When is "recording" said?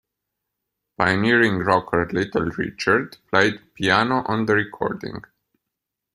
4.55-5.23